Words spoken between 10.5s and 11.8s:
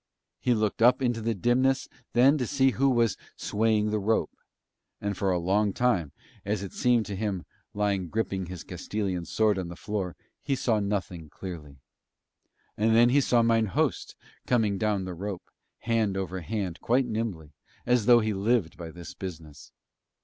saw nothing clearly.